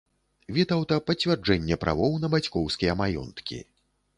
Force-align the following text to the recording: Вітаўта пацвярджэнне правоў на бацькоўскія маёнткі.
Вітаўта 0.55 0.97
пацвярджэнне 1.09 1.79
правоў 1.83 2.17
на 2.25 2.33
бацькоўскія 2.37 2.97
маёнткі. 3.03 3.63